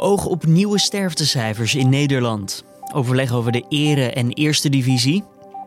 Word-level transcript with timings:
Oog 0.00 0.26
op 0.26 0.46
nieuwe 0.46 0.78
sterftecijfers 0.78 1.74
in 1.74 1.88
Nederland. 1.88 2.64
Overleg 2.94 3.32
over 3.32 3.52
de 3.52 3.64
ere- 3.68 4.10
en 4.10 4.28
eerste 4.32 4.68
divisie. 4.68 5.24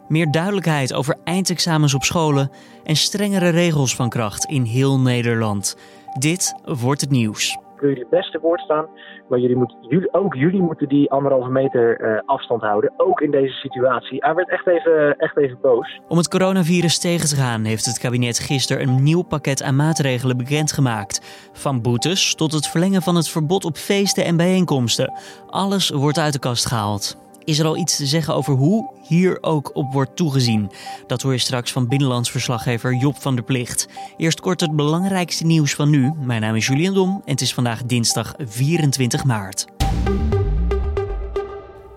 Meer 0.08 0.32
duidelijkheid 0.32 0.94
over 0.94 1.18
eindexamens 1.24 1.94
op 1.94 2.04
scholen. 2.04 2.52
En 2.84 2.96
strengere 2.96 3.50
regels 3.50 3.96
van 3.96 4.10
kracht 4.10 4.46
in 4.46 4.64
heel 4.64 5.00
Nederland. 5.00 5.76
Dit 6.20 6.54
wordt 6.64 7.02
het 7.02 7.10
nieuws 7.10 7.58
kun 7.82 7.90
jullie 7.90 8.04
het 8.10 8.20
beste 8.20 8.40
woord 8.40 8.62
staan. 8.62 8.86
Maar 9.30 9.40
jullie 9.40 9.56
moet, 9.56 9.76
jullie, 9.82 10.14
ook 10.14 10.36
jullie 10.36 10.62
moeten 10.62 10.88
die 10.88 11.12
anderhalve 11.12 11.50
meter 11.50 12.02
uh, 12.02 12.20
afstand 12.26 12.62
houden. 12.62 12.94
Ook 12.98 13.22
in 13.22 13.32
deze 13.32 13.54
situatie. 13.54 14.18
Hij 14.20 14.36
werd 14.36 14.50
echt 14.50 14.68
even, 14.68 15.18
echt 15.18 15.38
even 15.38 15.58
boos. 15.62 16.00
Om 16.08 16.18
het 16.18 16.28
coronavirus 16.28 17.00
tegen 17.00 17.28
te 17.28 17.36
gaan 17.36 17.64
heeft 17.64 17.86
het 17.86 18.00
kabinet 18.00 18.40
gisteren 18.40 18.88
een 18.88 19.04
nieuw 19.04 19.22
pakket 19.22 19.64
aan 19.64 19.76
maatregelen 19.76 20.38
bekendgemaakt. 20.38 21.50
Van 21.54 21.82
boetes 21.82 22.36
tot 22.36 22.52
het 22.52 22.68
verlengen 22.68 23.02
van 23.02 23.16
het 23.16 23.30
verbod 23.30 23.66
op 23.66 23.76
feesten 23.76 24.26
en 24.26 24.38
bijeenkomsten. 24.38 25.14
Alles 25.50 25.90
wordt 25.90 26.20
uit 26.20 26.34
de 26.34 26.40
kast 26.40 26.66
gehaald. 26.66 27.31
Is 27.44 27.60
er 27.60 27.66
al 27.66 27.78
iets 27.78 27.96
te 27.96 28.06
zeggen 28.06 28.36
over 28.36 28.54
hoe 28.54 28.90
hier 29.08 29.38
ook 29.42 29.76
op 29.76 29.94
wordt 29.94 30.16
toegezien? 30.16 30.72
Dat 31.08 31.22
hoor 31.22 31.32
je 31.32 31.38
straks 31.38 31.72
van 31.72 31.88
binnenlands 31.88 32.32
verslaggever 32.32 32.96
Job 32.96 33.22
van 33.22 33.36
der 33.36 33.44
Plicht. 33.44 33.88
Eerst 34.18 34.40
kort 34.40 34.62
het 34.62 34.76
belangrijkste 34.76 35.46
nieuws 35.46 35.74
van 35.74 35.90
nu. 35.90 36.12
Mijn 36.20 36.42
naam 36.42 36.56
is 36.56 36.68
Julian 36.68 36.94
Dom 36.94 37.22
en 37.26 37.32
het 37.32 37.42
is 37.42 37.54
vandaag 37.54 37.84
dinsdag 37.84 38.34
24 38.38 39.24
maart. 39.24 39.66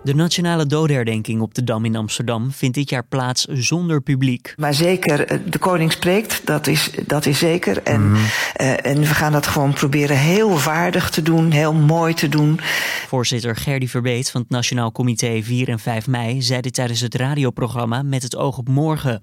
De 0.05 0.15
nationale 0.15 0.65
dodenherdenking 0.65 1.41
op 1.41 1.53
de 1.53 1.63
Dam 1.63 1.85
in 1.85 1.95
Amsterdam 1.95 2.51
vindt 2.51 2.75
dit 2.75 2.89
jaar 2.89 3.05
plaats 3.05 3.45
zonder 3.45 4.01
publiek. 4.01 4.53
Maar 4.57 4.73
zeker, 4.73 5.25
eh, 5.25 5.39
de 5.49 5.57
koning 5.57 5.91
spreekt, 5.91 6.41
dat 6.45 6.67
is, 6.67 6.91
dat 7.07 7.25
is 7.25 7.39
zeker. 7.39 7.83
En, 7.83 8.09
mm 8.09 8.15
en 8.55 8.99
we 8.99 9.05
gaan 9.05 9.31
dat 9.31 9.47
gewoon 9.47 9.73
proberen 9.73 10.17
heel 10.17 10.57
vaardig 10.57 11.09
te 11.09 11.21
doen, 11.21 11.51
heel 11.51 11.73
mooi 11.73 12.13
te 12.13 12.29
doen. 12.29 12.59
Voorzitter 13.07 13.55
Gerdy 13.55 13.87
Verbeet 13.87 14.31
van 14.31 14.41
het 14.41 14.49
Nationaal 14.49 14.91
Comité 14.91 15.41
4 15.43 15.69
en 15.69 15.79
5 15.79 16.07
mei 16.07 16.41
zei 16.41 16.61
dit 16.61 16.73
tijdens 16.73 16.99
het 16.99 17.15
radioprogramma 17.15 18.03
Met 18.03 18.23
het 18.23 18.35
oog 18.35 18.57
op 18.57 18.67
morgen. 18.67 19.21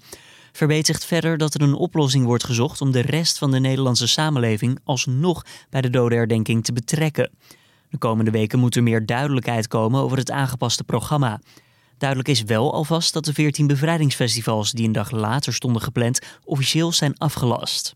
Verbeet 0.51 0.85
zegt 0.85 1.05
verder 1.05 1.37
dat 1.37 1.53
er 1.53 1.61
een 1.61 1.73
oplossing 1.73 2.25
wordt 2.25 2.43
gezocht 2.43 2.81
om 2.81 2.91
de 2.91 3.01
rest 3.01 3.37
van 3.37 3.51
de 3.51 3.59
Nederlandse 3.59 4.07
samenleving 4.07 4.79
alsnog 4.83 5.45
bij 5.69 5.81
de 5.81 5.89
dodenherdenking 5.89 6.63
te 6.63 6.73
betrekken. 6.73 7.31
De 7.93 7.99
komende 7.99 8.31
weken 8.31 8.59
moet 8.59 8.75
er 8.75 8.83
meer 8.83 9.05
duidelijkheid 9.05 9.67
komen 9.67 10.01
over 10.01 10.17
het 10.17 10.31
aangepaste 10.31 10.83
programma. 10.83 11.39
Duidelijk 11.97 12.29
is 12.29 12.43
wel 12.43 12.73
alvast 12.73 13.13
dat 13.13 13.25
de 13.25 13.33
14 13.33 13.67
bevrijdingsfestivals 13.67 14.71
die 14.71 14.85
een 14.85 14.91
dag 14.91 15.11
later 15.11 15.53
stonden 15.53 15.81
gepland 15.81 16.19
officieel 16.43 16.91
zijn 16.91 17.17
afgelast. 17.17 17.95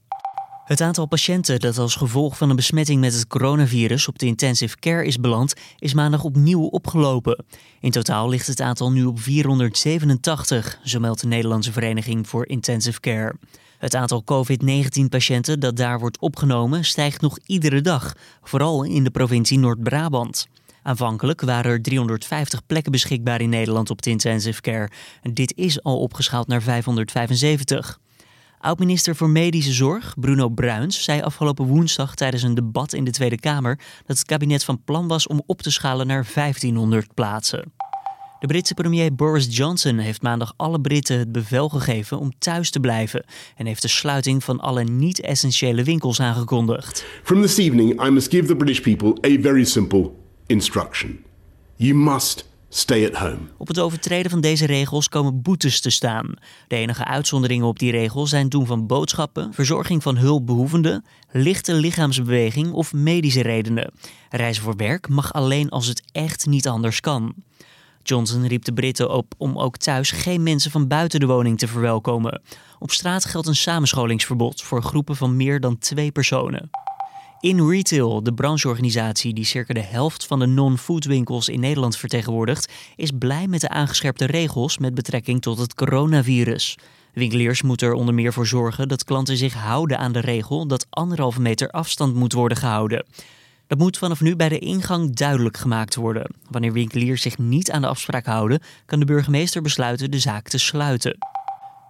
Het 0.67 0.81
aantal 0.81 1.05
patiënten 1.05 1.59
dat 1.59 1.77
als 1.77 1.95
gevolg 1.95 2.37
van 2.37 2.49
een 2.49 2.55
besmetting 2.55 3.01
met 3.01 3.13
het 3.13 3.27
coronavirus 3.27 4.07
op 4.07 4.19
de 4.19 4.25
intensive 4.25 4.77
care 4.79 5.05
is 5.05 5.19
beland, 5.19 5.53
is 5.79 5.93
maandag 5.93 6.23
opnieuw 6.23 6.63
opgelopen. 6.63 7.45
In 7.79 7.91
totaal 7.91 8.29
ligt 8.29 8.47
het 8.47 8.61
aantal 8.61 8.91
nu 8.91 9.05
op 9.05 9.19
487, 9.19 10.79
zo 10.83 10.99
meldt 10.99 11.21
de 11.21 11.27
Nederlandse 11.27 11.71
Vereniging 11.71 12.27
voor 12.27 12.47
Intensive 12.47 12.99
Care. 12.99 13.35
Het 13.77 13.95
aantal 13.95 14.23
COVID-19-patiënten 14.23 15.59
dat 15.59 15.75
daar 15.75 15.99
wordt 15.99 16.19
opgenomen 16.19 16.85
stijgt 16.85 17.21
nog 17.21 17.37
iedere 17.45 17.81
dag, 17.81 18.13
vooral 18.43 18.83
in 18.83 19.03
de 19.03 19.11
provincie 19.11 19.59
Noord-Brabant. 19.59 20.47
Aanvankelijk 20.83 21.41
waren 21.41 21.71
er 21.71 21.81
350 21.81 22.65
plekken 22.65 22.91
beschikbaar 22.91 23.41
in 23.41 23.49
Nederland 23.49 23.89
op 23.89 24.01
de 24.01 24.09
intensive 24.09 24.61
care. 24.61 24.89
Dit 25.33 25.53
is 25.55 25.83
al 25.83 25.99
opgeschaald 25.99 26.47
naar 26.47 26.61
575. 26.61 27.99
Oud-minister 28.59 29.15
voor 29.15 29.29
Medische 29.29 29.71
Zorg, 29.71 30.13
Bruno 30.19 30.49
Bruins, 30.49 31.03
zei 31.03 31.21
afgelopen 31.21 31.65
woensdag 31.65 32.15
tijdens 32.15 32.43
een 32.43 32.53
debat 32.53 32.93
in 32.93 33.03
de 33.03 33.11
Tweede 33.11 33.39
Kamer 33.39 33.79
dat 34.05 34.17
het 34.17 34.25
kabinet 34.25 34.63
van 34.63 34.83
plan 34.83 35.07
was 35.07 35.27
om 35.27 35.43
op 35.45 35.61
te 35.61 35.71
schalen 35.71 36.07
naar 36.07 36.27
1500 36.33 37.13
plaatsen. 37.13 37.73
De 38.39 38.47
Britse 38.47 38.73
premier 38.73 39.15
Boris 39.15 39.57
Johnson 39.57 39.97
heeft 39.97 40.21
maandag 40.21 40.53
alle 40.55 40.81
Britten 40.81 41.19
het 41.19 41.31
bevel 41.31 41.69
gegeven 41.69 42.19
om 42.19 42.31
thuis 42.37 42.69
te 42.69 42.79
blijven 42.79 43.25
en 43.55 43.65
heeft 43.65 43.81
de 43.81 43.87
sluiting 43.87 44.43
van 44.43 44.59
alle 44.59 44.83
niet-essentiële 44.83 45.83
winkels 45.83 46.19
aangekondigd. 46.19 47.05
From 47.23 47.41
this 47.41 47.57
evening 47.57 48.05
I 48.05 48.09
must 48.09 48.29
give 48.29 48.45
the 48.45 48.55
British 48.55 48.79
people 48.79 49.35
a 49.35 49.41
very 49.41 49.63
simple 49.63 50.11
instruction. 50.45 51.23
You 51.75 51.95
must 51.95 52.49
stay 52.69 53.05
at 53.05 53.15
home. 53.15 53.37
Op 53.57 53.67
het 53.67 53.79
overtreden 53.79 54.31
van 54.31 54.41
deze 54.41 54.65
regels 54.65 55.09
komen 55.09 55.41
boetes 55.41 55.79
te 55.79 55.89
staan. 55.89 56.33
De 56.67 56.75
enige 56.75 57.05
uitzonderingen 57.05 57.67
op 57.67 57.79
die 57.79 57.91
regel 57.91 58.27
zijn 58.27 58.49
doen 58.49 58.65
van 58.65 58.87
boodschappen, 58.87 59.53
verzorging 59.53 60.03
van 60.03 60.17
hulpbehoevenden, 60.17 61.05
lichte 61.31 61.73
lichaamsbeweging 61.73 62.71
of 62.71 62.93
medische 62.93 63.41
redenen. 63.41 63.93
Reizen 64.29 64.63
voor 64.63 64.75
werk 64.75 65.09
mag 65.09 65.33
alleen 65.33 65.69
als 65.69 65.87
het 65.87 66.03
echt 66.11 66.45
niet 66.45 66.67
anders 66.67 66.99
kan. 66.99 67.33
Johnson 68.03 68.47
riep 68.47 68.63
de 68.63 68.73
Britten 68.73 69.09
op 69.09 69.33
om 69.37 69.59
ook 69.59 69.77
thuis 69.77 70.11
geen 70.11 70.43
mensen 70.43 70.71
van 70.71 70.87
buiten 70.87 71.19
de 71.19 71.25
woning 71.25 71.57
te 71.57 71.67
verwelkomen. 71.67 72.41
Op 72.79 72.91
straat 72.91 73.25
geldt 73.25 73.47
een 73.47 73.55
samenscholingsverbod 73.55 74.61
voor 74.61 74.83
groepen 74.83 75.15
van 75.15 75.35
meer 75.35 75.59
dan 75.59 75.77
twee 75.77 76.11
personen. 76.11 76.69
In 77.39 77.69
Retail, 77.69 78.23
de 78.23 78.33
brancheorganisatie 78.33 79.33
die 79.33 79.45
circa 79.45 79.73
de 79.73 79.83
helft 79.83 80.25
van 80.25 80.39
de 80.39 80.45
non-foodwinkels 80.45 81.49
in 81.49 81.59
Nederland 81.59 81.97
vertegenwoordigt, 81.97 82.73
is 82.95 83.11
blij 83.19 83.47
met 83.47 83.61
de 83.61 83.69
aangescherpte 83.69 84.25
regels 84.25 84.77
met 84.77 84.93
betrekking 84.93 85.41
tot 85.41 85.57
het 85.57 85.73
coronavirus. 85.73 86.77
Winkeliers 87.13 87.61
moeten 87.61 87.87
er 87.87 87.93
onder 87.93 88.13
meer 88.13 88.33
voor 88.33 88.47
zorgen 88.47 88.87
dat 88.87 89.03
klanten 89.03 89.37
zich 89.37 89.53
houden 89.53 89.99
aan 89.99 90.11
de 90.11 90.19
regel 90.19 90.67
dat 90.67 90.87
anderhalve 90.89 91.41
meter 91.41 91.69
afstand 91.69 92.15
moet 92.15 92.33
worden 92.33 92.57
gehouden. 92.57 93.05
Dat 93.67 93.77
moet 93.77 93.97
vanaf 93.97 94.21
nu 94.21 94.35
bij 94.35 94.49
de 94.49 94.59
ingang 94.59 95.15
duidelijk 95.15 95.57
gemaakt 95.57 95.95
worden. 95.95 96.31
Wanneer 96.49 96.73
winkeliers 96.73 97.21
zich 97.21 97.37
niet 97.37 97.71
aan 97.71 97.81
de 97.81 97.87
afspraak 97.87 98.25
houden, 98.25 98.59
kan 98.85 98.99
de 98.99 99.05
burgemeester 99.05 99.61
besluiten 99.61 100.11
de 100.11 100.19
zaak 100.19 100.47
te 100.47 100.57
sluiten. 100.57 101.17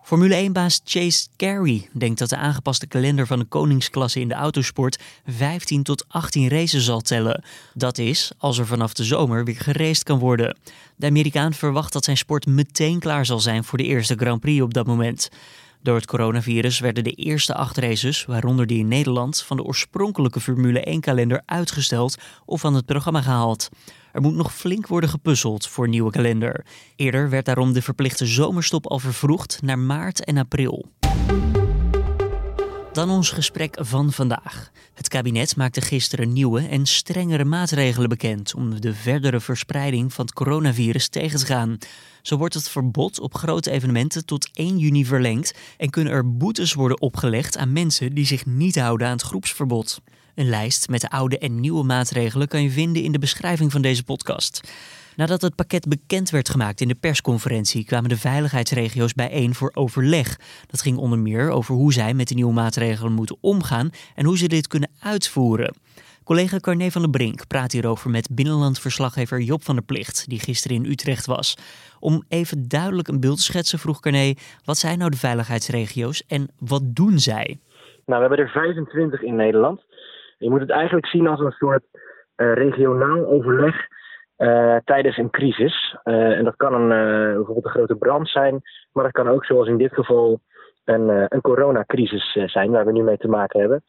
Formule 0.07 0.49
1-baas 0.49 0.81
Chase 0.83 1.27
Carey 1.37 1.89
denkt 1.91 2.19
dat 2.19 2.29
de 2.29 2.37
aangepaste 2.37 2.87
kalender 2.87 3.27
van 3.27 3.39
de 3.39 3.45
koningsklasse 3.45 4.19
in 4.19 4.27
de 4.27 4.33
autosport 4.33 4.99
15 5.25 5.83
tot 5.83 6.05
18 6.07 6.49
races 6.49 6.85
zal 6.85 7.01
tellen. 7.01 7.43
Dat 7.73 7.97
is 7.97 8.31
als 8.37 8.57
er 8.57 8.65
vanaf 8.65 8.93
de 8.93 9.03
zomer 9.03 9.45
weer 9.45 9.55
geraced 9.55 10.03
kan 10.03 10.19
worden. 10.19 10.57
De 10.95 11.07
Amerikaan 11.07 11.53
verwacht 11.53 11.93
dat 11.93 12.03
zijn 12.03 12.17
sport 12.17 12.45
meteen 12.45 12.99
klaar 12.99 13.25
zal 13.25 13.39
zijn 13.39 13.63
voor 13.63 13.77
de 13.77 13.83
eerste 13.83 14.15
Grand 14.15 14.41
Prix 14.41 14.61
op 14.61 14.73
dat 14.73 14.87
moment. 14.87 15.29
Door 15.81 15.95
het 15.95 16.05
coronavirus 16.05 16.79
werden 16.79 17.03
de 17.03 17.11
eerste 17.11 17.53
acht 17.53 17.77
races, 17.77 18.25
waaronder 18.25 18.67
die 18.67 18.79
in 18.79 18.87
Nederland, 18.87 19.41
van 19.41 19.57
de 19.57 19.63
oorspronkelijke 19.63 20.39
Formule 20.39 20.95
1-kalender 20.95 21.41
uitgesteld 21.45 22.17
of 22.45 22.59
van 22.61 22.73
het 22.73 22.85
programma 22.85 23.21
gehaald. 23.21 23.69
Er 24.11 24.21
moet 24.21 24.35
nog 24.35 24.53
flink 24.53 24.87
worden 24.87 25.09
gepuzzeld 25.09 25.67
voor 25.67 25.83
een 25.83 25.89
nieuwe 25.89 26.11
kalender. 26.11 26.65
Eerder 26.95 27.29
werd 27.29 27.45
daarom 27.45 27.73
de 27.73 27.81
verplichte 27.81 28.25
zomerstop 28.25 28.87
al 28.87 28.99
vervroegd 28.99 29.59
naar 29.61 29.79
maart 29.79 30.23
en 30.23 30.37
april. 30.37 30.85
Dan 32.97 33.09
ons 33.09 33.29
gesprek 33.29 33.77
van 33.79 34.11
vandaag. 34.11 34.71
Het 34.93 35.07
kabinet 35.07 35.55
maakte 35.55 35.81
gisteren 35.81 36.33
nieuwe 36.33 36.67
en 36.67 36.85
strengere 36.85 37.45
maatregelen 37.45 38.09
bekend 38.09 38.53
om 38.55 38.81
de 38.81 38.93
verdere 38.93 39.39
verspreiding 39.39 40.13
van 40.13 40.25
het 40.25 40.33
coronavirus 40.33 41.07
tegen 41.07 41.39
te 41.39 41.45
gaan. 41.45 41.77
Zo 42.21 42.37
wordt 42.37 42.53
het 42.53 42.69
verbod 42.69 43.19
op 43.19 43.35
grote 43.35 43.71
evenementen 43.71 44.25
tot 44.25 44.49
1 44.53 44.77
juni 44.77 45.05
verlengd 45.05 45.53
en 45.77 45.89
kunnen 45.89 46.13
er 46.13 46.37
boetes 46.37 46.73
worden 46.73 47.01
opgelegd 47.01 47.57
aan 47.57 47.73
mensen 47.73 48.13
die 48.13 48.25
zich 48.25 48.45
niet 48.45 48.79
houden 48.79 49.07
aan 49.07 49.13
het 49.13 49.21
groepsverbod. 49.21 50.01
Een 50.35 50.49
lijst 50.49 50.89
met 50.89 51.01
de 51.01 51.09
oude 51.09 51.37
en 51.37 51.59
nieuwe 51.59 51.83
maatregelen 51.83 52.47
kan 52.47 52.63
je 52.63 52.71
vinden 52.71 53.03
in 53.03 53.11
de 53.11 53.19
beschrijving 53.19 53.71
van 53.71 53.81
deze 53.81 54.03
podcast. 54.03 54.61
Nadat 55.17 55.41
het 55.41 55.55
pakket 55.55 55.87
bekend 55.87 56.29
werd 56.29 56.49
gemaakt 56.49 56.81
in 56.81 56.87
de 56.87 56.99
persconferentie, 57.01 57.85
kwamen 57.85 58.09
de 58.09 58.17
veiligheidsregio's 58.17 59.13
bijeen 59.13 59.53
voor 59.53 59.71
overleg. 59.73 60.27
Dat 60.67 60.81
ging 60.81 60.97
onder 60.97 61.19
meer 61.19 61.49
over 61.49 61.75
hoe 61.75 61.93
zij 61.93 62.13
met 62.13 62.27
de 62.27 62.35
nieuwe 62.35 62.53
maatregelen 62.53 63.11
moeten 63.11 63.37
omgaan 63.41 63.89
en 64.15 64.25
hoe 64.25 64.37
ze 64.37 64.47
dit 64.47 64.67
kunnen 64.67 64.89
uitvoeren. 65.01 65.73
Collega 66.23 66.57
Carne 66.57 66.91
van 66.91 67.01
der 67.01 67.09
Brink 67.09 67.47
praat 67.47 67.71
hierover 67.71 68.09
met 68.09 68.29
binnenlandverslaggever 68.35 69.39
Job 69.39 69.63
van 69.63 69.75
der 69.75 69.83
Plicht, 69.83 70.29
die 70.29 70.39
gisteren 70.39 70.77
in 70.77 70.91
Utrecht 70.91 71.25
was. 71.25 71.57
Om 71.99 72.23
even 72.29 72.67
duidelijk 72.67 73.07
een 73.07 73.19
beeld 73.19 73.37
te 73.37 73.43
schetsen, 73.43 73.79
vroeg 73.79 73.99
Carne, 73.99 74.35
wat 74.65 74.77
zijn 74.77 74.97
nou 74.97 75.09
de 75.09 75.17
veiligheidsregio's 75.17 76.23
en 76.27 76.47
wat 76.59 76.81
doen 76.85 77.17
zij? 77.19 77.59
Nou, 78.05 78.21
we 78.21 78.27
hebben 78.27 78.45
er 78.45 78.51
25 78.51 79.21
in 79.21 79.35
Nederland. 79.35 79.81
Je 80.37 80.49
moet 80.49 80.61
het 80.61 80.71
eigenlijk 80.71 81.07
zien 81.07 81.27
als 81.27 81.39
een 81.39 81.51
soort 81.51 81.83
uh, 81.93 82.53
regionaal 82.53 83.25
overleg 83.25 83.75
uh, 84.37 84.75
tijdens 84.83 85.17
een 85.17 85.29
crisis. 85.29 85.95
Uh, 86.03 86.37
en 86.37 86.43
dat 86.43 86.55
kan 86.55 86.73
een, 86.73 86.87
bijvoorbeeld 87.35 87.65
een 87.65 87.71
grote 87.71 87.95
brand 87.95 88.29
zijn, 88.29 88.61
maar 88.91 89.03
dat 89.03 89.13
kan 89.13 89.27
ook 89.27 89.45
zoals 89.45 89.67
in 89.67 89.77
dit 89.77 89.93
geval 89.93 90.39
een, 90.85 91.25
een 91.27 91.41
coronacrisis 91.41 92.37
zijn 92.45 92.71
waar 92.71 92.85
we 92.85 92.91
nu 92.91 93.03
mee 93.03 93.17
te 93.17 93.27
maken 93.27 93.59
hebben. 93.59 93.83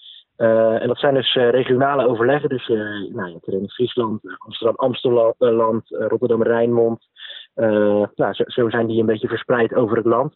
en 0.81 0.89
dat 0.89 0.99
zijn 0.99 1.15
dus 1.15 1.35
regionale 1.35 2.09
overleggen. 2.09 2.49
Dus 2.49 2.69
nou, 3.13 3.29
je 3.29 3.41
in 3.45 3.71
Friesland, 3.71 4.21
Amsterdam, 4.39 4.77
Amsterdam, 4.77 5.83
Rotterdam, 5.89 6.43
Rijnmond. 6.43 7.09
nou, 7.55 8.33
zo, 8.33 8.45
zo, 8.47 8.71
zijn 8.71 8.87
die 8.87 9.01
een 9.01 9.07
beetje 9.07 9.29
verspreid 9.29 9.75
over 9.75 9.97
het 9.97 10.07
land. 10.07 10.35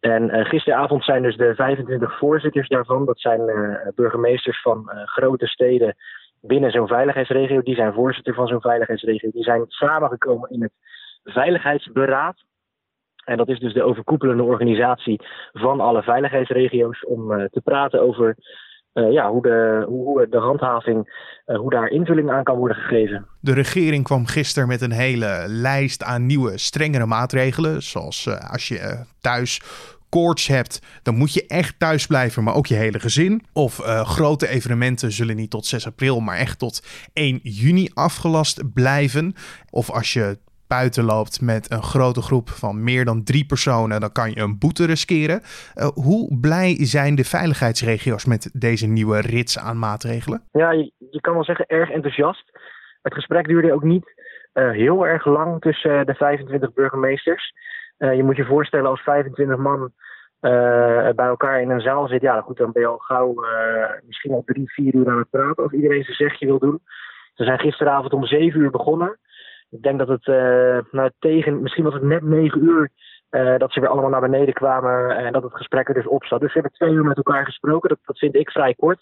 En 0.00 0.46
gisteravond 0.46 1.04
zijn 1.04 1.22
dus 1.22 1.36
de 1.36 1.54
25 1.54 2.18
voorzitters 2.18 2.68
daarvan. 2.68 3.04
Dat 3.04 3.20
zijn 3.20 3.40
burgemeesters 3.94 4.62
van 4.62 4.90
grote 5.04 5.46
steden 5.46 5.96
binnen 6.46 6.70
zo'n 6.70 6.86
veiligheidsregio. 6.86 7.62
Die 7.62 7.74
zijn 7.74 7.92
voorzitter 7.92 8.34
van 8.34 8.46
zo'n 8.46 8.60
veiligheidsregio. 8.60 9.30
Die 9.30 9.42
zijn 9.42 9.64
samengekomen 9.68 10.50
in 10.50 10.62
het 10.62 10.72
Veiligheidsberaad. 11.24 12.36
En 13.24 13.36
dat 13.36 13.48
is 13.48 13.58
dus 13.58 13.72
de 13.72 13.82
overkoepelende 13.82 14.42
organisatie 14.42 15.20
van 15.52 15.80
alle 15.80 16.02
veiligheidsregio's 16.02 17.06
om 17.06 17.32
uh, 17.32 17.44
te 17.44 17.60
praten 17.60 18.02
over 18.02 18.36
uh, 18.94 19.12
ja, 19.12 19.30
hoe, 19.30 19.42
de, 19.42 19.84
hoe 19.88 20.28
de 20.28 20.38
handhaving, 20.38 21.30
uh, 21.46 21.56
hoe 21.56 21.70
daar 21.70 21.88
invulling 21.88 22.30
aan 22.30 22.44
kan 22.44 22.56
worden 22.56 22.76
gegeven. 22.76 23.26
De 23.40 23.54
regering 23.54 24.04
kwam 24.04 24.26
gisteren 24.26 24.68
met 24.68 24.80
een 24.80 24.92
hele 24.92 25.44
lijst 25.48 26.02
aan 26.02 26.26
nieuwe, 26.26 26.58
strengere 26.58 27.06
maatregelen. 27.06 27.82
Zoals 27.82 28.28
als 28.52 28.68
je 28.68 29.04
thuis 29.20 29.60
koorts 30.18 30.46
hebt, 30.46 31.00
dan 31.02 31.14
moet 31.14 31.34
je 31.34 31.46
echt 31.46 31.78
thuis 31.78 32.06
blijven, 32.06 32.44
maar 32.44 32.54
ook 32.54 32.66
je 32.66 32.74
hele 32.74 33.00
gezin. 33.00 33.42
Of 33.52 33.76
grote 34.16 34.48
evenementen 34.48 35.12
zullen 35.12 35.36
niet 35.36 35.50
tot 35.50 35.66
6 35.66 35.86
april, 35.86 36.20
maar 36.20 36.36
echt 36.36 36.58
tot 36.58 37.08
1 37.12 37.40
juni 37.42 37.88
afgelast 37.94 38.72
blijven. 38.74 39.34
Of 39.70 39.90
als 39.90 40.12
je 40.12 40.38
buiten 40.66 41.04
loopt 41.04 41.40
met 41.40 41.72
een 41.72 41.82
grote 41.82 42.22
groep 42.22 42.48
van 42.48 42.84
meer 42.84 43.04
dan 43.04 43.24
drie 43.24 43.46
personen, 43.46 44.00
dan 44.00 44.12
kan 44.12 44.30
je 44.30 44.40
een 44.40 44.58
boete 44.58 44.86
riskeren. 44.86 45.40
Uh, 45.42 45.86
hoe 45.86 46.38
blij 46.40 46.76
zijn 46.78 47.14
de 47.14 47.24
veiligheidsregio's 47.24 48.24
met 48.24 48.50
deze 48.52 48.86
nieuwe 48.86 49.20
rits 49.20 49.58
aan 49.58 49.78
maatregelen? 49.78 50.42
Ja, 50.52 50.70
je, 51.10 51.20
kan 51.20 51.34
wel 51.34 51.44
zeggen 51.44 51.66
erg 51.66 51.90
enthousiast. 51.90 52.44
Het 53.02 53.14
gesprek 53.14 53.46
duurde 53.46 53.72
ook 53.72 53.82
niet 53.82 54.06
uh, 54.54 54.70
heel 54.70 55.06
erg 55.06 55.24
lang 55.26 55.60
tussen 55.60 56.06
de 56.06 56.14
25 56.14 56.72
burgemeesters. 56.72 57.52
Uh, 57.98 58.14
je 58.14 58.24
moet 58.24 58.36
je 58.36 58.44
voorstellen 58.44 58.90
als 58.90 59.00
25 59.00 59.56
man 59.56 59.92
bij 61.14 61.26
elkaar 61.26 61.60
in 61.60 61.70
een 61.70 61.80
zaal 61.80 62.08
zit, 62.08 62.20
ja, 62.20 62.40
goed, 62.40 62.56
dan 62.56 62.72
ben 62.72 62.82
je 62.82 62.88
al 62.88 62.98
gauw 62.98 63.34
misschien 64.06 64.32
al 64.32 64.42
drie, 64.44 64.72
vier 64.72 64.94
uur 64.94 65.08
aan 65.08 65.18
het 65.18 65.30
praten 65.30 65.62
als 65.62 65.72
iedereen 65.72 66.02
zijn 66.02 66.16
zegje 66.16 66.46
wil 66.46 66.58
doen. 66.58 66.82
Ze 67.34 67.44
zijn 67.44 67.58
gisteravond 67.58 68.12
om 68.12 68.26
zeven 68.26 68.60
uur 68.60 68.70
begonnen. 68.70 69.18
Ik 69.70 69.82
denk 69.82 69.98
dat 69.98 70.08
het 70.08 70.26
nou, 70.92 71.10
tegen, 71.18 71.62
misschien 71.62 71.84
was 71.84 71.94
het 71.94 72.02
net 72.02 72.22
negen 72.22 72.64
uur 72.64 72.90
dat 73.58 73.72
ze 73.72 73.80
weer 73.80 73.88
allemaal 73.88 74.10
naar 74.10 74.20
beneden 74.20 74.54
kwamen 74.54 75.16
en 75.16 75.32
dat 75.32 75.42
het 75.42 75.54
gesprek 75.54 75.88
er 75.88 75.94
dus 75.94 76.06
op 76.06 76.24
zat. 76.24 76.40
Dus 76.40 76.52
ze 76.52 76.58
hebben 76.58 76.78
twee 76.78 76.92
uur 76.92 77.04
met 77.04 77.16
elkaar 77.16 77.44
gesproken. 77.44 77.88
Dat, 77.88 77.98
dat 78.04 78.18
vind 78.18 78.34
ik 78.34 78.50
vrij 78.50 78.74
kort. 78.74 79.00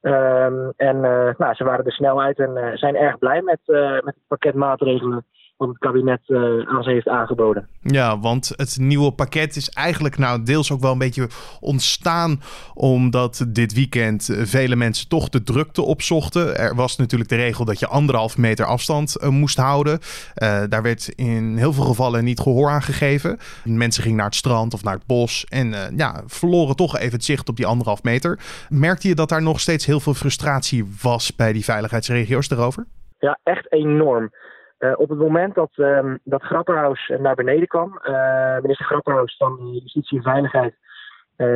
Um, 0.00 0.72
en 0.76 1.00
nou, 1.38 1.54
ze 1.54 1.64
waren 1.64 1.84
er 1.84 1.92
snel 1.92 2.22
uit 2.22 2.38
en 2.38 2.78
zijn 2.78 2.96
erg 2.96 3.18
blij 3.18 3.42
met, 3.42 3.60
met 4.04 4.14
het 4.14 4.26
pakket 4.26 4.54
maatregelen 4.54 5.24
wat 5.58 5.68
het 5.68 5.78
kabinet 5.78 6.20
uh, 6.26 6.38
aan 6.68 6.82
ze 6.82 6.90
heeft 6.90 7.08
aangeboden. 7.08 7.68
Ja, 7.82 8.18
want 8.18 8.52
het 8.56 8.76
nieuwe 8.80 9.12
pakket 9.12 9.56
is 9.56 9.68
eigenlijk 9.68 10.18
nou 10.18 10.42
deels 10.42 10.72
ook 10.72 10.80
wel 10.80 10.92
een 10.92 10.98
beetje 10.98 11.28
ontstaan 11.60 12.40
omdat 12.74 13.46
dit 13.48 13.74
weekend 13.74 14.38
vele 14.42 14.76
mensen 14.76 15.08
toch 15.08 15.28
de 15.28 15.42
drukte 15.42 15.82
opzochten. 15.82 16.58
Er 16.58 16.74
was 16.74 16.96
natuurlijk 16.96 17.30
de 17.30 17.36
regel 17.36 17.64
dat 17.64 17.78
je 17.78 17.86
anderhalf 17.86 18.38
meter 18.38 18.66
afstand 18.66 19.16
uh, 19.22 19.28
moest 19.28 19.56
houden. 19.56 19.98
Uh, 20.42 20.62
daar 20.68 20.82
werd 20.82 21.08
in 21.08 21.56
heel 21.56 21.72
veel 21.72 21.84
gevallen 21.84 22.24
niet 22.24 22.40
gehoor 22.40 22.70
aan 22.70 22.82
gegeven. 22.82 23.38
Mensen 23.64 24.02
gingen 24.02 24.16
naar 24.16 24.26
het 24.26 24.34
strand 24.34 24.74
of 24.74 24.84
naar 24.84 24.94
het 24.94 25.06
bos 25.06 25.44
en 25.44 25.74
ja, 25.96 26.22
verloren 26.26 26.76
toch 26.76 26.98
even 26.98 27.12
het 27.12 27.24
zicht 27.24 27.48
op 27.48 27.56
die 27.56 27.66
anderhalf 27.66 28.02
meter. 28.02 28.38
Merkte 28.68 29.08
je 29.08 29.14
dat 29.14 29.28
daar 29.28 29.42
nog 29.42 29.60
steeds 29.60 29.86
heel 29.86 30.00
veel 30.00 30.14
frustratie 30.14 30.96
was 31.02 31.36
bij 31.36 31.52
die 31.52 31.64
veiligheidsregio's 31.64 32.48
daarover? 32.48 32.86
Ja, 33.18 33.38
echt 33.44 33.72
enorm. 33.72 34.30
Uh, 34.78 34.92
op 34.96 35.08
het 35.08 35.18
moment 35.18 35.54
dat, 35.54 35.70
um, 35.76 36.18
dat 36.24 36.42
Grapperhaus 36.42 37.12
naar 37.18 37.34
beneden 37.34 37.66
kwam, 37.66 38.00
uh, 38.04 38.58
minister 38.60 38.86
Grapperhaus 38.86 39.36
van 39.36 39.70
Justitie 39.72 40.16
en 40.16 40.22
Veiligheid, 40.22 40.74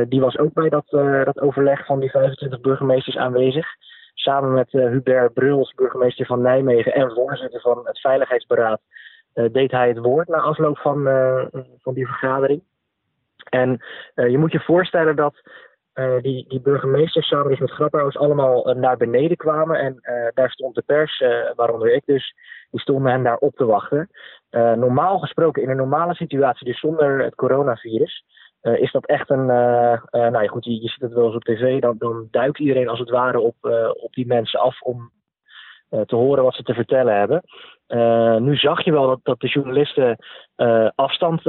die 0.09 0.21
was 0.21 0.37
ook 0.37 0.53
bij 0.53 0.69
dat, 0.69 0.85
dat 1.25 1.39
overleg 1.39 1.85
van 1.85 1.99
die 1.99 2.09
25 2.09 2.61
burgemeesters 2.61 3.17
aanwezig. 3.17 3.67
Samen 4.13 4.53
met 4.53 4.71
Hubert 4.71 5.33
Bruls, 5.33 5.73
burgemeester 5.73 6.25
van 6.25 6.41
Nijmegen 6.41 6.93
en 6.93 7.11
voorzitter 7.11 7.61
van 7.61 7.81
het 7.83 7.99
Veiligheidsberaad, 7.99 8.81
deed 9.33 9.71
hij 9.71 9.87
het 9.87 9.97
woord 9.97 10.27
na 10.27 10.37
afloop 10.37 10.77
van, 10.77 11.03
van 11.81 11.93
die 11.93 12.07
vergadering. 12.07 12.63
En 13.49 13.81
je 14.13 14.37
moet 14.37 14.51
je 14.51 14.59
voorstellen 14.59 15.15
dat 15.15 15.41
uh, 15.93 16.21
die, 16.21 16.45
die 16.47 16.61
burgemeesters 16.61 17.27
samen 17.27 17.49
dus 17.49 17.59
met 17.59 17.71
Grapperhaus 17.71 18.17
allemaal 18.17 18.69
uh, 18.69 18.75
naar 18.75 18.97
beneden 18.97 19.37
kwamen. 19.37 19.79
En 19.79 19.99
uh, 20.01 20.27
daar 20.33 20.49
stond 20.49 20.75
de 20.75 20.83
pers, 20.85 21.23
waaronder 21.55 21.93
ik 21.93 22.05
dus, 22.05 22.35
die 22.71 22.79
stonden 22.79 23.11
hen 23.11 23.23
daar 23.23 23.37
op 23.37 23.55
te 23.55 23.65
wachten. 23.65 24.09
normaal 24.75 25.19
gesproken, 25.19 25.61
in 25.61 25.69
een 25.69 25.77
normale 25.77 26.15
situatie, 26.15 26.65
dus 26.65 26.79
zonder 26.79 27.23
het 27.23 27.35
coronavirus, 27.35 28.23
is 28.61 28.91
dat 28.91 29.05
echt 29.05 29.29
een. 29.29 29.45
nou 29.45 30.41
ja, 30.41 30.47
goed, 30.47 30.65
je, 30.65 30.81
je 30.81 30.87
ziet 30.87 31.01
het 31.01 31.13
wel 31.13 31.25
eens 31.25 31.35
op 31.35 31.43
tv, 31.43 31.81
dan, 31.81 31.95
dan 31.97 32.27
duikt 32.31 32.59
iedereen 32.59 32.89
als 32.89 32.99
het 32.99 33.09
ware 33.09 33.39
op, 33.39 33.55
op 33.93 34.13
die 34.13 34.27
mensen 34.27 34.59
af 34.59 34.81
om 34.81 35.11
te 36.05 36.15
horen 36.15 36.43
wat 36.43 36.55
ze 36.55 36.63
te 36.63 36.73
vertellen 36.73 37.17
hebben. 37.17 37.43
nu 38.43 38.55
zag 38.55 38.83
je 38.83 38.91
wel 38.91 39.07
dat, 39.07 39.19
dat 39.23 39.39
de 39.39 39.47
journalisten 39.47 40.17
afstand 40.95 41.41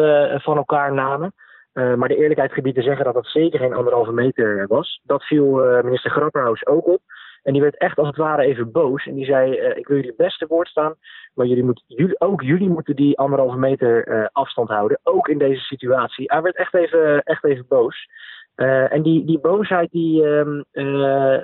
van 0.43 0.57
elkaar 0.57 0.95
namen. 0.95 1.35
Uh, 1.75 1.95
maar 1.95 2.09
de 2.09 2.17
eerlijkheid 2.17 2.53
gebied 2.53 2.75
te 2.75 2.83
zeggen 2.83 3.05
dat 3.05 3.15
dat 3.15 3.27
zeker 3.27 3.59
geen 3.59 3.75
anderhalve 3.75 4.13
meter 4.13 4.67
was. 4.67 5.01
Dat 5.03 5.25
viel 5.25 5.77
uh, 5.77 5.83
minister 5.83 6.11
Grapperhaus 6.11 6.67
ook 6.67 6.87
op. 6.87 7.01
En 7.43 7.53
die 7.53 7.63
werd 7.63 7.77
echt 7.77 7.99
als 7.99 8.07
het 8.07 8.17
ware 8.17 8.43
even 8.43 8.73
boos. 8.73 9.07
En 9.07 9.15
die 9.15 9.25
zei: 9.25 9.51
uh, 9.51 9.77
Ik 9.77 9.87
wil 9.87 9.97
jullie 9.97 10.15
beste 10.17 10.47
woord 10.47 10.69
staan. 10.69 10.95
Maar 11.35 11.47
jullie 11.47 11.65
moet, 11.65 11.85
jullie, 11.87 12.21
ook 12.21 12.43
jullie 12.43 12.69
moeten 12.69 12.97
die 12.97 13.19
anderhalve 13.19 13.57
meter 13.57 14.29
afstand 14.33 14.69
houden. 14.69 15.01
Ook 15.03 15.29
in 15.29 15.39
deze 15.39 15.61
situatie. 15.61 16.33
Hij 16.33 16.43
werd 16.43 16.57
echt 16.57 16.75
even, 16.75 17.23
echt 17.23 17.45
even 17.45 17.67
boos. 17.69 18.09
en 18.55 19.03
die, 19.03 19.25
die 19.25 19.39
boosheid 19.39 19.91
die, 19.91 20.23
uh, 20.23 20.63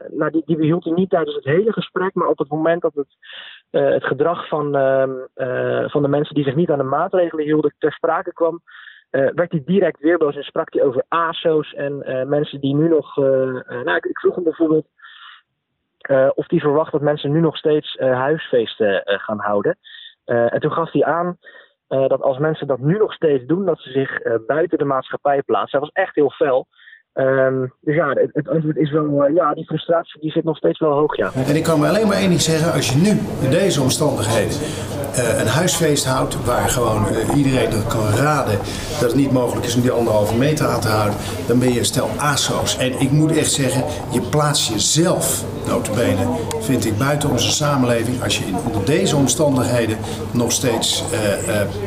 nou, 0.09 0.31
die, 0.31 0.43
die 0.44 0.56
behield 0.56 0.85
hij 0.85 0.93
niet 0.93 1.11
tijdens 1.11 1.35
het 1.35 1.44
hele 1.44 1.73
gesprek, 1.73 2.15
maar 2.15 2.29
op 2.29 2.38
het 2.38 2.49
moment 2.49 2.83
dat 2.83 2.94
het, 2.94 3.17
het 3.71 4.05
gedrag 4.05 4.49
van, 4.49 4.76
uh, 4.76 5.88
van 5.88 6.03
de 6.03 6.09
mensen 6.09 6.35
die 6.35 6.44
zich 6.44 6.55
niet 6.55 6.71
aan 6.71 6.79
de 6.79 6.85
maatregelen 6.85 7.44
hielden 7.44 7.75
ter 7.79 7.93
sprake 7.93 8.33
kwam, 8.33 8.62
uh, 9.11 9.31
werd 9.35 9.51
hij 9.51 9.62
direct 9.65 10.01
weer 10.01 10.19
boos 10.19 10.37
en 10.37 10.43
sprak 10.43 10.73
hij 10.73 10.83
over 10.83 11.05
ASO's 11.09 11.73
en 11.73 12.03
uh, 12.07 12.25
mensen 12.25 12.61
die 12.61 12.75
nu 12.75 12.89
nog. 12.89 13.17
Uh, 13.17 13.25
nou, 13.85 13.97
ik, 13.97 14.19
vroeg 14.19 14.35
hem 14.35 14.45
bijvoorbeeld 14.45 14.87
of 16.35 16.51
hij 16.51 16.59
verwacht 16.59 16.93
dat 16.93 17.01
mensen 17.01 17.33
nu 17.33 17.41
nog 17.41 17.57
steeds 17.57 17.97
huisfeesten 17.99 19.03
gaan 19.05 19.39
houden. 19.39 19.79
en 20.25 20.61
toen 20.61 20.73
gaf 20.73 20.93
hij 20.93 21.05
aan 21.05 21.39
dat 21.89 22.21
als 22.21 22.39
mensen 22.39 22.67
dat 22.67 22.79
nu 22.79 22.99
nog 22.99 23.12
steeds 23.12 23.47
doen, 23.47 23.65
dat 23.65 23.79
ze 23.79 23.91
zich 23.91 24.23
buiten 24.47 24.79
de 24.79 24.85
maatschappij 24.85 25.43
plaatsen. 25.43 25.79
Hij 25.79 25.89
was 25.89 26.05
echt 26.05 26.15
heel 26.15 26.31
fel. 26.31 26.67
Um, 27.15 27.73
dus 27.81 27.95
ja, 27.95 28.09
het, 28.33 28.49
antwoord 28.49 28.77
is 28.77 28.91
wel, 28.91 29.29
uh, 29.29 29.35
ja, 29.35 29.55
die 29.55 29.65
frustratie 29.65 30.21
die 30.21 30.31
zit 30.31 30.45
nog 30.45 30.57
steeds 30.57 30.79
wel 30.79 30.93
hoog, 30.93 31.17
ja. 31.17 31.31
En 31.47 31.57
ik 31.57 31.62
kan 31.62 31.81
me 31.81 31.89
alleen 31.89 32.07
maar 32.07 32.17
één 32.17 32.29
ding 32.29 32.41
zeggen, 32.41 32.73
als 32.73 32.93
je 32.93 32.99
nu 32.99 33.19
in 33.43 33.51
deze 33.51 33.81
omstandigheden 33.81 34.59
uh, 35.19 35.41
een 35.41 35.47
huisfeest 35.47 36.07
houdt, 36.07 36.45
waar 36.45 36.69
gewoon 36.69 37.07
uh, 37.12 37.37
iedereen 37.37 37.69
kan 37.88 38.09
raden 38.09 38.59
dat 39.00 39.09
het 39.09 39.14
niet 39.14 39.33
mogelijk 39.33 39.67
is 39.67 39.75
om 39.75 39.81
die 39.81 39.90
anderhalve 39.90 40.37
meter 40.37 40.67
aan 40.67 40.81
te 40.81 40.88
houden, 40.88 41.19
dan 41.47 41.59
ben 41.59 41.73
je 41.73 41.85
stel 41.85 42.09
ASO's. 42.19 42.79
En 42.79 43.00
ik 43.00 43.11
moet 43.11 43.37
echt 43.37 43.52
zeggen, 43.52 43.85
je 44.12 44.21
plaatst 44.21 44.69
jezelf, 44.69 45.45
notabene, 45.69 46.26
vind 46.61 46.85
ik 46.85 46.99
buiten 46.99 47.31
onze 47.31 47.50
samenleving, 47.50 48.23
als 48.23 48.38
je 48.38 48.45
in, 48.45 48.57
onder 48.67 48.85
deze 48.85 49.17
omstandigheden 49.17 49.97
nog 50.33 50.52
steeds 50.52 51.05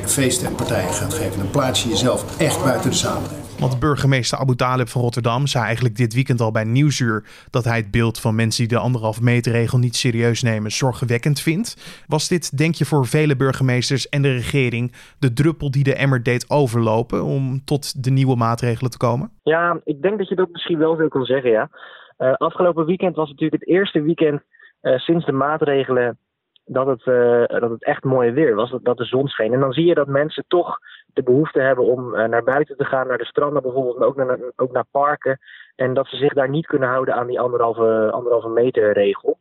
feesten 0.05 0.47
en 0.47 0.55
partijen 0.55 0.93
gaat 0.93 1.13
geven. 1.13 1.37
Dan 1.37 1.49
plaats 1.49 1.83
je 1.83 1.89
jezelf 1.89 2.39
echt 2.39 2.63
buiten 2.63 2.89
de 2.89 2.95
samenleving. 2.95 3.42
Want 3.63 3.79
burgemeester 3.79 4.37
Abu 4.37 4.55
Talib 4.55 4.87
van 4.87 5.01
Rotterdam 5.01 5.47
zei 5.47 5.63
eigenlijk 5.63 5.95
dit 5.95 6.13
weekend 6.13 6.41
al 6.41 6.51
bij 6.51 6.63
Nieuwsuur 6.63 7.23
dat 7.49 7.63
hij 7.63 7.77
het 7.77 7.91
beeld 7.91 8.19
van 8.19 8.35
mensen 8.35 8.67
die 8.67 8.77
de 8.77 8.83
anderhalve 8.83 9.23
meter 9.23 9.51
regel 9.51 9.77
niet 9.77 9.95
serieus 9.95 10.41
nemen 10.41 10.71
zorgwekkend 10.71 11.39
vindt. 11.39 12.03
Was 12.07 12.27
dit, 12.27 12.57
denk 12.57 12.75
je, 12.75 12.85
voor 12.85 13.05
vele 13.05 13.35
burgemeesters 13.35 14.09
en 14.09 14.21
de 14.21 14.31
regering 14.31 14.93
de 15.19 15.33
druppel 15.33 15.71
die 15.71 15.83
de 15.83 15.95
emmer 15.95 16.23
deed 16.23 16.49
overlopen 16.49 17.23
om 17.23 17.65
tot 17.65 18.03
de 18.03 18.11
nieuwe 18.11 18.35
maatregelen 18.35 18.91
te 18.91 18.97
komen? 18.97 19.31
Ja, 19.43 19.79
ik 19.83 20.01
denk 20.01 20.17
dat 20.17 20.29
je 20.29 20.35
dat 20.35 20.49
misschien 20.51 20.77
wel 20.77 20.95
veel 20.95 21.07
kan 21.07 21.25
zeggen, 21.25 21.51
ja. 21.51 21.69
Uh, 22.17 22.33
afgelopen 22.33 22.85
weekend 22.85 23.15
was 23.15 23.29
natuurlijk 23.29 23.61
het 23.61 23.69
eerste 23.69 24.01
weekend 24.01 24.41
uh, 24.81 24.97
sinds 24.97 25.25
de 25.25 25.31
maatregelen 25.31 26.17
dat 26.65 26.87
het, 26.87 27.05
uh, 27.05 27.45
dat 27.45 27.69
het 27.69 27.83
echt 27.83 28.03
mooi 28.03 28.31
weer 28.31 28.55
was, 28.55 28.75
dat, 28.81 28.97
de 28.97 29.05
zon 29.05 29.27
scheen. 29.27 29.53
En 29.53 29.59
dan 29.59 29.73
zie 29.73 29.85
je 29.85 29.93
dat 29.93 30.07
mensen 30.07 30.43
toch 30.47 30.79
de 31.13 31.23
behoefte 31.23 31.59
hebben 31.59 31.85
om 31.85 32.15
uh, 32.15 32.25
naar 32.25 32.43
buiten 32.43 32.77
te 32.77 32.85
gaan, 32.85 33.07
naar 33.07 33.17
de 33.17 33.25
stranden 33.25 33.61
bijvoorbeeld, 33.61 33.97
maar 33.97 34.07
ook 34.07 34.15
naar, 34.15 34.39
ook 34.55 34.71
naar 34.71 34.85
parken. 34.91 35.39
En 35.75 35.93
dat 35.93 36.07
ze 36.07 36.17
zich 36.17 36.33
daar 36.33 36.49
niet 36.49 36.65
kunnen 36.65 36.89
houden 36.89 37.13
aan 37.13 37.27
die 37.27 37.39
anderhalve, 37.39 38.11
anderhalve 38.11 38.49
meter 38.49 38.93
regel. 38.93 39.37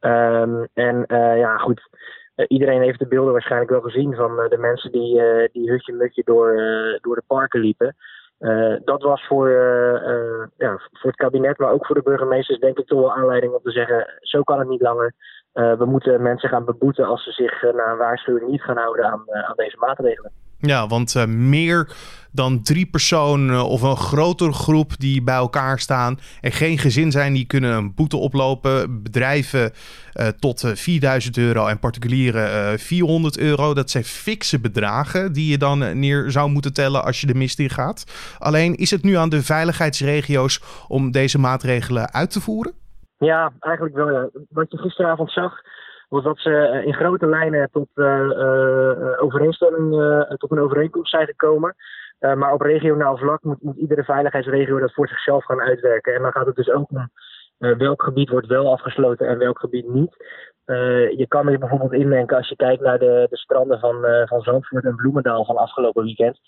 Um, 0.00 0.68
en 0.74 1.04
uh, 1.08 1.38
ja, 1.38 1.56
goed. 1.56 1.88
iedereen 2.46 2.82
heeft 2.82 2.98
de 2.98 3.08
beelden 3.08 3.32
waarschijnlijk 3.32 3.70
wel 3.70 3.80
gezien 3.80 4.14
van 4.14 4.36
de 4.48 4.58
mensen 4.58 4.92
die, 4.92 5.22
die 5.52 5.70
hutje-mutje 5.70 6.22
door, 6.24 6.54
door 7.00 7.14
de 7.14 7.22
parken 7.26 7.60
liepen. 7.60 7.96
dat 8.84 9.02
was 9.02 9.26
voor, 9.26 9.50
ja, 10.56 10.80
voor 10.92 11.10
het 11.10 11.16
kabinet, 11.16 11.58
maar 11.58 11.70
ook 11.70 11.86
voor 11.86 11.94
de 11.94 12.02
burgemeesters, 12.02 12.58
denk 12.58 12.78
ik 12.78 12.86
toch 12.86 13.00
wel 13.00 13.14
aanleiding 13.14 13.52
om 13.52 13.62
te 13.62 13.70
zeggen: 13.70 14.18
zo 14.20 14.42
kan 14.42 14.58
het 14.58 14.68
niet 14.68 14.82
langer. 14.82 15.14
We 15.52 15.84
moeten 15.86 16.22
mensen 16.22 16.48
gaan 16.48 16.64
beboeten 16.64 17.06
als 17.06 17.24
ze 17.24 17.30
zich 17.30 17.62
na 17.62 17.90
een 17.90 17.98
waarschuwing 17.98 18.50
niet 18.50 18.62
gaan 18.62 18.76
houden 18.76 19.04
aan, 19.04 19.22
aan 19.46 19.56
deze 19.56 19.76
maatregelen. 19.78 20.32
Ja, 20.58 20.86
want 20.86 21.26
meer 21.26 21.88
dan 22.32 22.62
drie 22.62 22.86
personen 22.86 23.66
of 23.66 23.82
een 23.82 23.96
grotere 23.96 24.52
groep 24.52 24.98
die 24.98 25.22
bij 25.22 25.34
elkaar 25.34 25.78
staan 25.78 26.18
en 26.40 26.52
geen 26.52 26.78
gezin 26.78 27.10
zijn, 27.10 27.32
die 27.32 27.46
kunnen 27.46 27.72
een 27.72 27.94
boete 27.94 28.16
oplopen. 28.16 29.02
Bedrijven 29.02 29.72
tot 30.38 30.64
4000 30.74 31.36
eh, 31.36 31.44
euro 31.44 31.66
en 31.66 31.78
particulieren 31.78 32.78
400 32.78 33.38
euro. 33.38 33.74
Dat 33.74 33.90
zijn 33.90 34.04
fikse 34.04 34.60
bedragen 34.60 35.32
die 35.32 35.50
je 35.50 35.58
dan 35.58 35.98
neer 35.98 36.30
zou 36.30 36.50
moeten 36.50 36.72
tellen 36.72 37.04
als 37.04 37.20
je 37.20 37.26
de 37.26 37.34
mist 37.34 37.58
in 37.58 37.70
gaat. 37.70 38.04
Alleen 38.38 38.74
is 38.74 38.90
het 38.90 39.02
nu 39.02 39.14
aan 39.14 39.28
de 39.28 39.42
veiligheidsregio's 39.42 40.62
om 40.88 41.10
deze 41.10 41.38
maatregelen 41.38 42.12
uit 42.12 42.30
te 42.30 42.40
voeren? 42.40 42.72
Ja, 43.26 43.52
eigenlijk 43.58 43.94
wel. 43.94 44.30
Wat 44.48 44.70
je 44.70 44.78
gisteravond 44.78 45.32
zag, 45.32 45.60
was 46.08 46.24
dat 46.24 46.38
ze 46.38 46.56
eh, 46.56 46.86
in 46.86 46.94
grote 46.94 47.26
lijnen 47.26 47.70
tot, 47.72 47.88
uh, 47.94 49.22
overeenstemming, 49.22 49.90
tot 50.36 50.50
een 50.50 50.60
overeenkomst 50.60 51.10
zijn 51.10 51.26
gekomen. 51.26 51.74
maar 52.18 52.52
op 52.52 52.60
regionaal 52.60 53.16
vlak 53.16 53.42
moet, 53.42 53.62
moet, 53.62 53.76
iedere 53.76 54.04
veiligheidsregio 54.04 54.78
dat 54.78 54.92
voor 54.92 55.08
zichzelf 55.08 55.44
gaan 55.44 55.60
uitwerken. 55.60 56.14
En 56.14 56.22
dan 56.22 56.32
gaat 56.32 56.46
het 56.46 56.56
dus 56.56 56.70
ook 56.70 56.90
om 56.90 57.10
welk 57.58 58.02
gebied 58.02 58.28
wordt 58.28 58.46
wel 58.46 58.72
afgesloten 58.72 59.28
en 59.28 59.38
welk 59.38 59.58
gebied 59.58 59.88
niet. 59.88 60.16
je 61.16 61.26
kan 61.28 61.48
er 61.48 61.58
bijvoorbeeld 61.58 61.92
indenken 61.92 62.36
als 62.36 62.48
je 62.48 62.56
kijkt 62.56 62.82
naar 62.82 62.98
de, 62.98 63.26
de 63.30 63.36
stranden 63.36 63.80
van, 63.80 64.04
van 64.24 64.40
Zandvoort 64.40 64.84
en 64.84 64.96
Bloemendaal 64.96 65.44
van 65.44 65.56
afgelopen 65.56 66.04
weekend. 66.04 66.40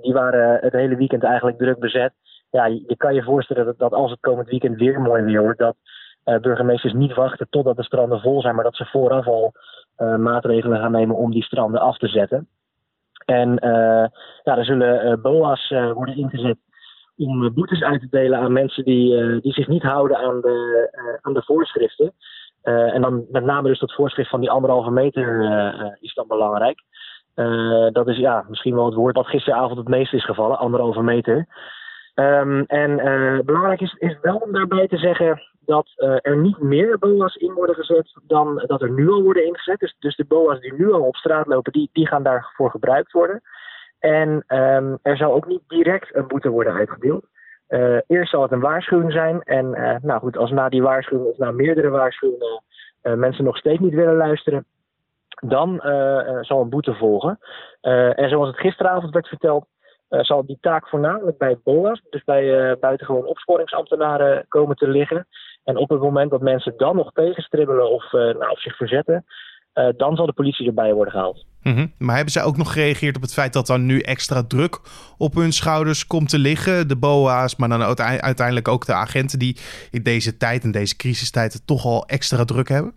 die 0.00 0.12
waren 0.12 0.58
het 0.60 0.72
hele 0.72 0.96
weekend 0.96 1.24
eigenlijk 1.24 1.58
druk 1.58 1.78
bezet. 1.78 2.12
Ja, 2.52 2.66
je, 2.66 2.96
kan 2.96 3.14
je 3.14 3.22
voorstellen 3.22 3.64
dat, 3.64 3.78
dat 3.78 3.92
als 3.92 4.10
het 4.10 4.20
komend 4.20 4.48
weekend 4.48 4.78
weer 4.78 5.00
mooi 5.00 5.22
weer 5.22 5.40
wordt, 5.40 5.58
dat 5.58 5.76
uh, 6.24 6.38
burgemeesters 6.38 6.92
niet 6.92 7.14
wachten 7.14 7.46
totdat 7.50 7.76
de 7.76 7.82
stranden 7.82 8.20
vol 8.20 8.40
zijn, 8.40 8.54
maar 8.54 8.64
dat 8.64 8.76
ze 8.76 8.84
vooraf 8.84 9.26
al 9.26 9.52
uh, 9.98 10.16
maatregelen 10.16 10.80
gaan 10.80 10.92
nemen 10.92 11.16
om 11.16 11.30
die 11.30 11.42
stranden 11.42 11.80
af 11.80 11.98
te 11.98 12.08
zetten. 12.08 12.48
En 13.24 13.48
uh, 13.48 14.06
ja, 14.42 14.56
er 14.58 14.64
zullen 14.64 15.20
BOA's 15.20 15.68
worden 15.68 16.16
ingezet 16.16 16.56
om 17.16 17.54
boetes 17.54 17.82
uit 17.82 18.00
te 18.00 18.08
delen 18.10 18.38
aan 18.38 18.52
mensen 18.52 18.84
die, 18.84 19.40
die 19.40 19.52
zich 19.52 19.68
niet 19.68 19.82
houden 19.82 20.16
aan 20.16 20.40
de, 20.40 20.88
aan 21.20 21.34
de 21.34 21.42
voorschriften. 21.42 22.12
en 22.62 23.02
dan 23.02 23.24
met 23.30 23.44
name 23.44 23.68
dus 23.68 23.78
dat 23.78 23.94
voorschrift 23.94 24.30
van 24.30 24.40
die 24.40 24.50
anderhalve 24.50 24.90
meter 24.90 25.44
is 26.00 26.14
dan 26.14 26.26
belangrijk. 26.28 26.82
dat 27.92 28.08
is 28.08 28.16
ja, 28.16 28.44
misschien 28.48 28.74
wel 28.74 28.84
het 28.84 28.94
woord 28.94 29.16
wat 29.16 29.26
gisteravond 29.26 29.78
het 29.78 29.88
meest 29.88 30.12
is 30.12 30.24
gevallen, 30.24 30.58
anderhalve 30.58 31.02
meter. 31.02 31.46
Um, 32.14 32.64
en 32.66 32.96
belangrijk 33.44 33.80
is, 33.80 33.96
is 33.98 34.18
wel 34.22 34.36
om 34.36 34.52
daarbij 34.52 34.88
te 34.88 34.96
zeggen 34.96 35.42
dat 35.64 35.92
uh, 35.96 36.16
er 36.20 36.36
niet 36.36 36.58
meer 36.58 36.98
BOA's 36.98 37.34
in 37.34 37.52
worden 37.52 37.74
gezet 37.76 38.12
dan 38.22 38.64
dat 38.66 38.82
er 38.82 38.90
nu 38.90 39.10
al 39.10 39.22
worden 39.22 39.46
ingezet. 39.46 39.78
Dus, 39.78 39.96
dus 39.98 40.16
de 40.16 40.24
BOA's 40.24 40.60
die 40.60 40.74
nu 40.74 40.92
al 40.92 41.02
op 41.02 41.16
straat 41.16 41.46
lopen, 41.46 41.72
die, 41.72 41.90
die 41.92 42.06
gaan 42.06 42.22
daarvoor 42.22 42.70
gebruikt 42.70 43.12
worden. 43.12 43.40
En 43.98 44.44
um, 44.48 44.98
er 45.02 45.16
zal 45.16 45.32
ook 45.32 45.46
niet 45.46 45.62
direct 45.66 46.14
een 46.14 46.26
boete 46.26 46.48
worden 46.48 46.72
uitgedeeld. 46.72 47.24
Uh, 47.68 47.98
eerst 48.06 48.30
zal 48.30 48.42
het 48.42 48.52
een 48.52 48.60
waarschuwing 48.60 49.12
zijn. 49.12 49.42
En 49.42 49.70
nou 50.02 50.20
goed, 50.20 50.36
als 50.36 50.50
na 50.50 50.68
die 50.68 50.82
waarschuwing 50.82 51.28
of 51.28 51.38
na 51.38 51.50
meerdere 51.50 51.88
waarschuwingen 51.88 52.62
mensen 53.02 53.44
nog 53.44 53.56
steeds 53.56 53.80
niet 53.80 53.94
willen 53.94 54.16
luisteren, 54.16 54.64
dan 55.40 55.80
zal 56.40 56.60
een 56.60 56.68
boete 56.68 56.94
volgen. 56.94 57.38
en 57.80 58.28
zoals 58.28 58.48
het 58.48 58.58
gisteravond 58.58 59.12
werd 59.12 59.28
verteld, 59.28 59.66
zal 60.20 60.46
die 60.46 60.58
taak 60.60 60.88
voornamelijk 60.88 61.38
bij 61.38 61.58
BOA's, 61.64 62.02
dus 62.10 62.24
bij 62.24 62.76
buitengewoon 62.80 63.26
opsporingsambtenaren, 63.26 64.44
komen 64.48 64.76
te 64.76 64.88
liggen. 64.88 65.26
En 65.64 65.76
op 65.76 65.88
het 65.88 66.00
moment 66.00 66.30
dat 66.30 66.40
mensen 66.40 66.74
dan 66.76 66.96
nog 66.96 67.12
tegenstribbelen 67.12 67.90
of, 67.90 68.12
uh, 68.12 68.20
nou, 68.20 68.50
of 68.50 68.60
zich 68.60 68.76
verzetten, 68.76 69.24
uh, 69.74 69.88
dan 69.96 70.16
zal 70.16 70.26
de 70.26 70.32
politie 70.32 70.66
erbij 70.66 70.92
worden 70.92 71.12
gehaald. 71.12 71.46
Mm 71.62 71.74
-hmm. 71.74 71.92
Maar 71.98 72.14
hebben 72.14 72.32
zij 72.32 72.44
ook 72.44 72.56
nog 72.56 72.72
gereageerd 72.72 73.16
op 73.16 73.22
het 73.22 73.32
feit 73.32 73.52
dat 73.52 73.66
dan 73.66 73.86
nu 73.86 74.00
extra 74.00 74.42
druk 74.46 74.80
op 75.18 75.34
hun 75.34 75.52
schouders 75.52 76.06
komt 76.06 76.28
te 76.28 76.38
liggen? 76.38 76.88
De 76.88 76.96
BOA's, 76.96 77.56
maar 77.56 77.68
dan 77.68 77.82
uiteindelijk 78.20 78.68
ook 78.68 78.86
de 78.86 78.94
agenten 78.94 79.38
die 79.38 79.56
in 79.90 80.02
deze 80.02 80.36
tijd, 80.36 80.64
in 80.64 80.72
deze 80.72 80.96
crisistijd, 80.96 81.66
toch 81.66 81.84
al 81.84 82.06
extra 82.06 82.44
druk 82.44 82.68
hebben? 82.68 82.94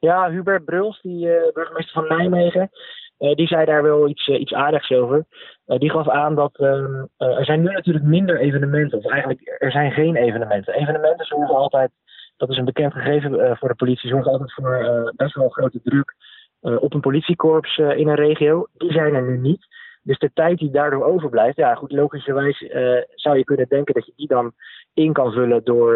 Ja, 0.00 0.30
Hubert 0.30 0.64
Bruls, 0.64 1.00
die 1.02 1.26
uh, 1.26 1.52
burgemeester 1.52 1.92
van 1.92 2.16
Nijmegen, 2.18 2.70
uh, 3.18 3.34
die 3.34 3.46
zei 3.46 3.64
daar 3.64 3.82
wel 3.82 4.08
iets, 4.08 4.28
iets 4.28 4.52
aardigs 4.52 4.90
over. 4.90 5.26
Uh, 5.66 5.78
die 5.78 5.90
gaf 5.90 6.08
aan 6.08 6.34
dat 6.34 6.56
ehm, 6.56 7.04
er 7.16 7.44
zijn 7.44 7.62
nu 7.62 7.72
natuurlijk 7.72 8.04
minder 8.04 8.40
evenementen. 8.40 8.98
Of 8.98 9.10
eigenlijk, 9.10 9.56
er 9.58 9.70
zijn 9.70 9.92
geen 9.92 10.16
evenementen. 10.16 10.74
Evenementen 10.74 11.26
zorgen 11.26 11.54
altijd 11.54 11.90
dat 12.36 12.50
is 12.50 12.56
een 12.56 12.64
bekend 12.64 12.92
gegeven 12.92 13.56
voor 13.56 13.68
de 13.68 13.74
politie, 13.74 14.10
zorgt 14.10 14.26
altijd 14.26 14.52
voor 14.52 15.12
best 15.16 15.34
wel 15.34 15.48
grote 15.48 15.80
druk 15.82 16.14
op 16.60 16.94
een 16.94 17.00
politiekorps 17.00 17.78
in 17.78 18.08
een 18.08 18.14
regio. 18.14 18.66
Die 18.72 18.92
zijn 18.92 19.14
er 19.14 19.22
nu 19.22 19.38
niet. 19.38 19.66
Dus 20.04 20.18
de 20.18 20.30
tijd 20.34 20.58
die 20.58 20.70
daardoor 20.70 21.04
overblijft, 21.04 21.56
ja 21.56 21.74
goed, 21.74 21.92
logischerwijs 21.92 22.58
zou 23.14 23.36
je 23.36 23.44
kunnen 23.44 23.68
denken 23.68 23.94
dat 23.94 24.06
je 24.06 24.12
die 24.16 24.26
dan 24.26 24.52
in 24.94 25.12
kan 25.12 25.32
vullen 25.32 25.64
door, 25.64 25.94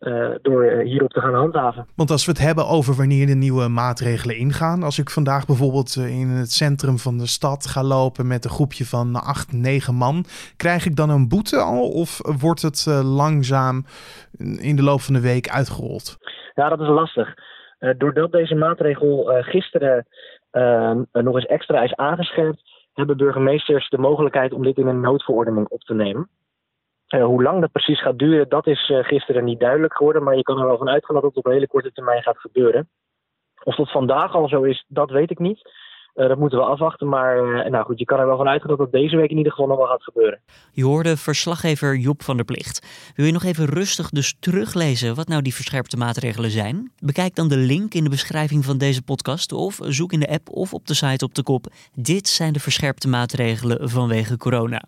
uh, 0.00 0.30
door 0.42 0.64
hierop 0.64 1.10
te 1.10 1.20
gaan 1.20 1.34
handhaven. 1.34 1.86
Want 1.96 2.10
als 2.10 2.24
we 2.24 2.30
het 2.32 2.40
hebben 2.40 2.66
over 2.66 2.94
wanneer 2.94 3.26
de 3.26 3.34
nieuwe 3.34 3.68
maatregelen 3.68 4.36
ingaan. 4.36 4.82
Als 4.82 4.98
ik 4.98 5.10
vandaag 5.10 5.46
bijvoorbeeld 5.46 5.96
in 5.96 6.28
het 6.28 6.52
centrum 6.52 6.98
van 6.98 7.18
de 7.18 7.26
stad 7.26 7.66
ga 7.66 7.82
lopen 7.82 8.26
met 8.26 8.44
een 8.44 8.50
groepje 8.50 8.84
van 8.84 9.14
acht, 9.14 9.52
negen 9.52 9.94
man. 9.94 10.24
Krijg 10.56 10.86
ik 10.86 10.96
dan 10.96 11.10
een 11.10 11.28
boete 11.28 11.56
al 11.56 11.88
of 11.88 12.20
wordt 12.40 12.62
het 12.62 12.86
langzaam 13.04 13.84
in 14.60 14.76
de 14.76 14.82
loop 14.82 15.00
van 15.00 15.14
de 15.14 15.20
week 15.20 15.48
uitgerold? 15.48 16.18
Ja, 16.54 16.68
dat 16.68 16.80
is 16.80 16.88
lastig. 16.88 17.34
Uh, 17.80 17.90
doordat 17.98 18.32
deze 18.32 18.54
maatregel 18.54 19.36
uh, 19.36 19.42
gisteren 19.44 20.06
uh, 20.52 20.92
nog 21.12 21.34
eens 21.34 21.46
extra 21.46 21.82
is 21.82 21.94
aangescherpt, 21.94 22.62
hebben 22.92 23.16
burgemeesters 23.16 23.88
de 23.88 23.98
mogelijkheid 23.98 24.52
om 24.52 24.62
dit 24.62 24.76
in 24.76 24.86
een 24.86 25.00
noodverordening 25.00 25.68
op 25.68 25.80
te 25.80 25.94
nemen. 25.94 26.28
Uh, 27.14 27.24
hoe 27.24 27.42
lang 27.42 27.60
dat 27.60 27.72
precies 27.72 28.02
gaat 28.02 28.18
duren, 28.18 28.48
dat 28.48 28.66
is 28.66 28.88
uh, 28.88 29.04
gisteren 29.04 29.44
niet 29.44 29.60
duidelijk 29.60 29.96
geworden. 29.96 30.22
Maar 30.22 30.36
je 30.36 30.42
kan 30.42 30.58
er 30.58 30.66
wel 30.66 30.78
van 30.78 30.88
uitgaan 30.88 31.14
dat 31.14 31.24
het 31.24 31.36
op 31.36 31.46
een 31.46 31.52
hele 31.52 31.66
korte 31.66 31.92
termijn 31.92 32.22
gaat 32.22 32.38
gebeuren. 32.38 32.88
Of 33.64 33.76
dat 33.76 33.90
vandaag 33.90 34.34
al 34.34 34.48
zo 34.48 34.62
is, 34.62 34.84
dat 34.88 35.10
weet 35.10 35.30
ik 35.30 35.38
niet. 35.38 35.70
Uh, 36.14 36.28
dat 36.28 36.38
moeten 36.38 36.58
we 36.58 36.64
afwachten. 36.64 37.08
Maar 37.08 37.36
nou 37.70 37.84
goed, 37.84 37.98
je 37.98 38.04
kan 38.04 38.18
er 38.18 38.26
wel 38.26 38.36
van 38.36 38.48
uitgaan 38.48 38.68
dat 38.68 38.78
dat 38.78 38.92
deze 38.92 39.16
week 39.16 39.30
in 39.30 39.36
ieder 39.36 39.52
geval 39.52 39.66
nog 39.68 39.76
wel 39.76 39.86
gaat 39.86 40.02
gebeuren. 40.02 40.40
Je 40.72 40.84
hoorde 40.84 41.16
verslaggever 41.16 41.96
Joep 41.96 42.22
van 42.22 42.36
der 42.36 42.44
Plicht. 42.44 43.12
Wil 43.16 43.26
je 43.26 43.32
nog 43.32 43.44
even 43.44 43.64
rustig 43.64 44.10
dus 44.10 44.36
teruglezen 44.40 45.14
wat 45.14 45.28
nou 45.28 45.42
die 45.42 45.54
verscherpte 45.54 45.96
maatregelen 45.96 46.50
zijn? 46.50 46.92
Bekijk 46.98 47.34
dan 47.34 47.48
de 47.48 47.56
link 47.56 47.94
in 47.94 48.04
de 48.04 48.10
beschrijving 48.10 48.64
van 48.64 48.78
deze 48.78 49.02
podcast 49.02 49.52
of 49.52 49.78
zoek 49.82 50.12
in 50.12 50.20
de 50.20 50.28
app 50.28 50.48
of 50.50 50.74
op 50.74 50.86
de 50.86 50.94
site 50.94 51.24
op 51.24 51.34
de 51.34 51.42
kop. 51.42 51.66
Dit 51.94 52.28
zijn 52.28 52.52
de 52.52 52.60
verscherpte 52.60 53.08
maatregelen 53.08 53.90
vanwege 53.90 54.36
corona. 54.36 54.82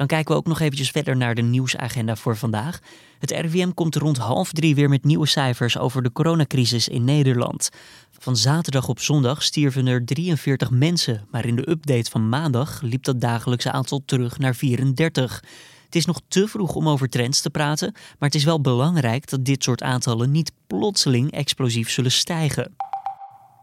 Dan 0.00 0.08
kijken 0.08 0.32
we 0.32 0.40
ook 0.40 0.46
nog 0.46 0.60
eventjes 0.60 0.90
verder 0.90 1.16
naar 1.16 1.34
de 1.34 1.42
nieuwsagenda 1.42 2.16
voor 2.16 2.36
vandaag. 2.36 2.78
Het 3.18 3.30
RIVM 3.30 3.70
komt 3.70 3.96
rond 3.96 4.18
half 4.18 4.52
drie 4.52 4.74
weer 4.74 4.88
met 4.88 5.04
nieuwe 5.04 5.26
cijfers 5.26 5.78
over 5.78 6.02
de 6.02 6.12
coronacrisis 6.12 6.88
in 6.88 7.04
Nederland. 7.04 7.70
Van 8.18 8.36
zaterdag 8.36 8.88
op 8.88 9.00
zondag 9.00 9.42
stierven 9.42 9.86
er 9.86 10.04
43 10.04 10.70
mensen, 10.70 11.26
maar 11.30 11.46
in 11.46 11.56
de 11.56 11.70
update 11.70 12.10
van 12.10 12.28
maandag 12.28 12.80
liep 12.82 13.04
dat 13.04 13.20
dagelijkse 13.20 13.72
aantal 13.72 14.02
terug 14.04 14.38
naar 14.38 14.54
34. 14.54 15.44
Het 15.84 15.94
is 15.94 16.04
nog 16.04 16.20
te 16.28 16.48
vroeg 16.48 16.74
om 16.74 16.88
over 16.88 17.08
trends 17.08 17.40
te 17.40 17.50
praten, 17.50 17.92
maar 17.92 18.28
het 18.28 18.34
is 18.34 18.44
wel 18.44 18.60
belangrijk 18.60 19.30
dat 19.30 19.44
dit 19.44 19.62
soort 19.62 19.82
aantallen 19.82 20.30
niet 20.30 20.52
plotseling 20.66 21.30
explosief 21.30 21.90
zullen 21.90 22.12
stijgen. 22.12 22.72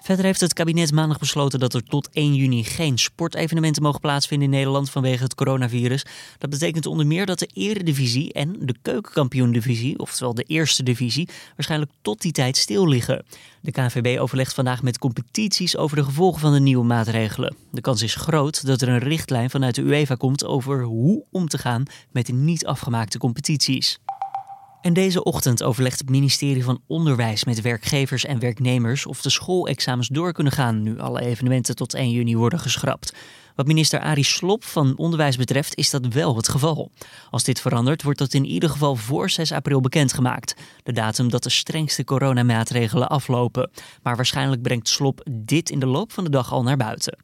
Verder 0.08 0.26
heeft 0.26 0.42
het 0.42 0.54
kabinet 0.54 0.92
maandag 0.92 1.20
besloten 1.20 1.60
dat 1.60 1.74
er 1.74 1.84
tot 1.84 2.10
1 2.12 2.36
juni 2.36 2.64
geen 2.64 2.98
sportevenementen 2.98 3.84
mogen 3.84 4.00
plaatsvinden 4.00 4.48
in 4.48 4.54
Nederland 4.54 4.90
vanwege 4.90 5.24
het 5.24 5.36
coronavirus. 5.36 6.06
Dat 6.38 6.50
betekent 6.50 6.86
onder 6.86 7.08
meer 7.08 7.26
dat 7.26 7.40
de 7.40 7.50
Eredivisie 7.54 8.34
en 8.34 8.56
de 8.60 8.76
Keukenkampioen-divisie, 8.82 10.00
oftewel 10.00 10.34
de 10.34 10.44
eerste 10.44 10.84
divisie, 10.84 11.30
waarschijnlijk 11.56 11.92
tot 12.02 12.22
die 12.22 12.32
tijd 12.32 12.58
stil 12.58 12.88
liggen. 12.88 13.26
De 13.62 13.72
KNVB 13.72 14.20
overlegt 14.20 14.54
vandaag 14.54 14.82
met 14.84 15.00
competities 15.00 15.78
over 15.78 15.98
de 15.98 16.04
gevolgen 16.04 16.42
van 16.42 16.54
de 16.54 16.60
nieuwe 16.60 16.86
maatregelen. 16.86 17.56
De 17.72 17.82
kans 17.82 18.02
is 18.02 18.16
groot 18.16 18.66
dat 18.66 18.82
er 18.82 18.90
een 18.90 19.00
richtlijn 19.00 19.50
vanuit 19.50 19.76
de 19.76 19.82
UEFA 19.82 20.16
komt 20.16 20.46
over 20.46 20.84
hoe 20.84 21.24
om 21.32 21.48
te 21.48 21.58
gaan 21.58 21.84
met 22.12 22.26
de 22.26 22.34
niet 22.34 22.66
afgemaakte 22.66 23.18
competities. 23.18 24.00
En 24.88 24.94
deze 24.94 25.24
ochtend 25.24 25.63
overlegt 25.63 26.00
het 26.00 26.10
ministerie 26.10 26.63
van 26.63 26.82
Onderwijs 26.88 27.44
met 27.44 27.62
werkgevers 27.62 28.25
en 28.25 28.39
werknemers 28.39 29.06
of 29.06 29.22
de 29.22 29.29
schoolexamens 29.29 30.08
door 30.08 30.34
kunnen 30.34 30.53
gaan 30.53 30.84
nu 30.84 31.00
alle 31.00 31.22
evenementen 31.22 31.75
tot 31.75 31.94
1 31.94 32.12
juni 32.12 32.36
worden 32.38 32.60
geschrapt. 32.60 33.13
Wat 33.56 33.67
minister 33.67 34.00
Arie 34.00 34.24
Slop 34.24 34.63
van 34.63 34.98
Onderwijs 34.98 35.38
betreft 35.38 35.75
is 35.75 35.89
dat 35.89 36.08
wel 36.08 36.36
het 36.36 36.50
geval. 36.50 36.91
Als 37.29 37.44
dit 37.44 37.62
verandert, 37.62 38.03
wordt 38.03 38.20
dat 38.20 38.34
in 38.34 38.46
ieder 38.46 38.70
geval 38.70 38.96
voor 38.96 39.29
6 39.29 39.51
april 39.51 39.82
bekendgemaakt. 39.82 40.56
De 40.84 40.91
datum 40.91 41.29
dat 41.29 41.44
de 41.44 41.50
strengste 41.50 42.03
coronamaatregelen 42.03 43.10
aflopen. 43.10 43.70
Maar 44.03 44.15
waarschijnlijk 44.15 44.62
brengt 44.62 44.89
Slop 44.89 45.25
dit 45.32 45.70
in 45.70 45.79
de 45.79 45.88
loop 45.88 46.12
van 46.12 46.24
de 46.24 46.29
dag 46.29 46.51
al 46.51 46.63
naar 46.63 46.77
buiten. 46.77 47.17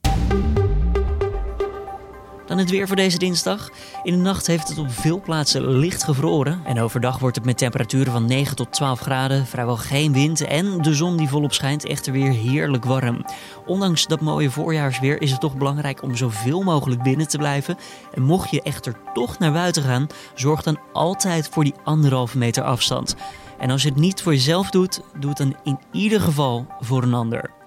Dan 2.53 2.61
het 2.61 2.71
weer 2.71 2.87
voor 2.87 2.95
deze 2.95 3.17
dinsdag. 3.17 3.69
In 4.03 4.13
de 4.13 4.19
nacht 4.19 4.47
heeft 4.47 4.67
het 4.67 4.77
op 4.77 4.91
veel 4.91 5.21
plaatsen 5.21 5.67
licht 5.67 6.03
gevroren. 6.03 6.61
En 6.65 6.79
overdag 6.79 7.19
wordt 7.19 7.35
het 7.35 7.45
met 7.45 7.57
temperaturen 7.57 8.11
van 8.11 8.25
9 8.25 8.55
tot 8.55 8.71
12 8.71 8.99
graden. 8.99 9.45
Vrijwel 9.45 9.77
geen 9.77 10.13
wind 10.13 10.41
en 10.41 10.81
de 10.81 10.93
zon 10.93 11.17
die 11.17 11.27
volop 11.27 11.53
schijnt 11.53 11.85
echter 11.85 12.13
weer 12.13 12.31
heerlijk 12.31 12.85
warm. 12.85 13.25
Ondanks 13.65 14.07
dat 14.07 14.21
mooie 14.21 14.49
voorjaarsweer 14.49 15.21
is 15.21 15.31
het 15.31 15.39
toch 15.39 15.57
belangrijk 15.57 16.01
om 16.03 16.15
zoveel 16.15 16.61
mogelijk 16.61 17.03
binnen 17.03 17.27
te 17.27 17.37
blijven. 17.37 17.77
En 18.13 18.21
mocht 18.21 18.49
je 18.49 18.61
echter 18.61 18.95
toch 19.13 19.39
naar 19.39 19.53
buiten 19.53 19.83
gaan, 19.83 20.07
zorg 20.35 20.63
dan 20.63 20.79
altijd 20.91 21.49
voor 21.51 21.63
die 21.63 21.75
anderhalve 21.83 22.37
meter 22.37 22.63
afstand. 22.63 23.15
En 23.59 23.69
als 23.69 23.81
je 23.83 23.89
het 23.89 23.97
niet 23.97 24.21
voor 24.21 24.33
jezelf 24.33 24.69
doet, 24.69 25.01
doe 25.19 25.29
het 25.29 25.37
dan 25.37 25.55
in 25.63 25.79
ieder 25.91 26.21
geval 26.21 26.67
voor 26.79 27.03
een 27.03 27.13
ander. 27.13 27.62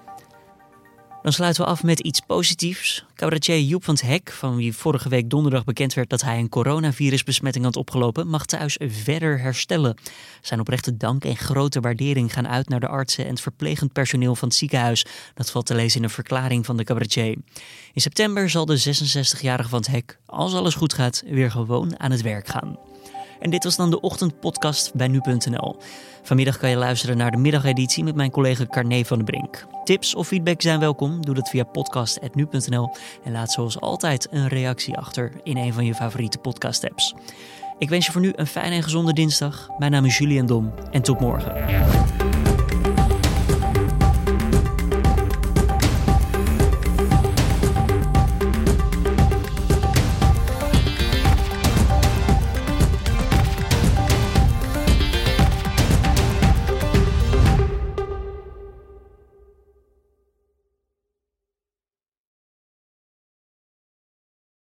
Dan 1.27 1.35
sluiten 1.35 1.63
we 1.63 1.69
af 1.69 1.83
met 1.83 1.99
iets 1.99 2.19
positiefs. 2.19 3.05
Cabaretier 3.15 3.59
Joep 3.59 3.83
van 3.83 3.93
het 3.93 4.03
Hek, 4.03 4.31
van 4.31 4.55
wie 4.55 4.73
vorige 4.73 5.09
week 5.09 5.29
donderdag 5.29 5.63
bekend 5.63 5.93
werd 5.93 6.09
dat 6.09 6.21
hij 6.21 6.39
een 6.39 6.49
coronavirusbesmetting 6.49 7.65
had 7.65 7.75
opgelopen, 7.75 8.27
mag 8.27 8.45
thuis 8.45 8.79
verder 8.87 9.39
herstellen. 9.39 9.97
Zijn 10.41 10.59
oprechte 10.59 10.97
dank 10.97 11.25
en 11.25 11.37
grote 11.37 11.79
waardering 11.79 12.33
gaan 12.33 12.47
uit 12.47 12.69
naar 12.69 12.79
de 12.79 12.87
artsen 12.87 13.23
en 13.23 13.29
het 13.29 13.41
verplegend 13.41 13.93
personeel 13.93 14.35
van 14.35 14.47
het 14.47 14.57
ziekenhuis. 14.57 15.05
Dat 15.33 15.51
valt 15.51 15.65
te 15.65 15.75
lezen 15.75 15.97
in 15.97 16.03
een 16.03 16.09
verklaring 16.09 16.65
van 16.65 16.77
de 16.77 16.83
cabaretier. 16.83 17.37
In 17.93 18.01
september 18.01 18.49
zal 18.49 18.65
de 18.65 18.79
66-jarige 18.79 19.69
van 19.69 19.79
het 19.79 19.87
Hek, 19.87 20.19
als 20.25 20.53
alles 20.53 20.75
goed 20.75 20.93
gaat, 20.93 21.23
weer 21.25 21.51
gewoon 21.51 21.99
aan 21.99 22.11
het 22.11 22.21
werk 22.21 22.47
gaan. 22.47 22.86
En 23.39 23.49
dit 23.49 23.63
was 23.63 23.75
dan 23.75 23.89
de 23.89 24.01
ochtendpodcast 24.01 24.93
bij 24.93 25.07
nu.nl. 25.07 25.75
Vanmiddag 26.23 26.57
kan 26.57 26.69
je 26.69 26.75
luisteren 26.75 27.17
naar 27.17 27.31
de 27.31 27.37
middageditie 27.37 28.03
met 28.03 28.15
mijn 28.15 28.31
collega 28.31 28.65
Carne 28.65 29.05
van 29.05 29.17
den 29.17 29.25
Brink. 29.25 29.67
Tips 29.83 30.15
of 30.15 30.27
feedback 30.27 30.61
zijn 30.61 30.79
welkom. 30.79 31.25
Doe 31.25 31.35
dat 31.35 31.49
via 31.49 31.63
podcast.nu.nl 31.63 32.95
en 33.23 33.31
laat 33.31 33.51
zoals 33.51 33.79
altijd 33.79 34.27
een 34.31 34.47
reactie 34.47 34.97
achter 34.97 35.31
in 35.43 35.57
een 35.57 35.73
van 35.73 35.85
je 35.85 35.95
favoriete 35.95 36.37
podcast-apps. 36.37 37.13
Ik 37.77 37.89
wens 37.89 38.05
je 38.05 38.11
voor 38.11 38.21
nu 38.21 38.33
een 38.35 38.47
fijne 38.47 38.75
en 38.75 38.83
gezonde 38.83 39.13
dinsdag. 39.13 39.69
Mijn 39.77 39.91
naam 39.91 40.05
is 40.05 40.17
Julian 40.17 40.45
Dom 40.45 40.73
en 40.91 41.01
tot 41.01 41.19
morgen. 41.19 42.26